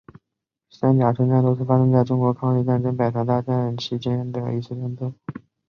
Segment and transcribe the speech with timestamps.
[0.71, 5.13] 三甲村战斗是发生在中国抗日战争百团大战期间涞灵战役中的一次战斗。